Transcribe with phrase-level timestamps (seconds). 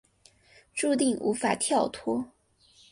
[0.73, 2.31] 注定无法跳脱